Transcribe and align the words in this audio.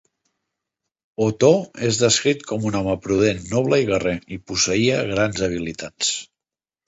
Otó 1.25 1.49
és 1.89 1.99
descrit 2.03 2.41
com 2.51 2.65
un 2.69 2.77
home 2.79 2.95
prudent 3.03 3.43
noble 3.51 3.79
i 3.83 3.87
guerrer, 3.91 4.15
i 4.37 4.41
posseïa 4.53 5.03
grans 5.11 5.45
habilitats. 5.49 6.11